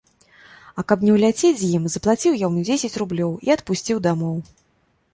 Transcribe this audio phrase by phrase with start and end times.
[0.81, 4.35] А каб не ўляцець з ім, заплаціў яму дзесяць рублёў і адпусціў дамоў.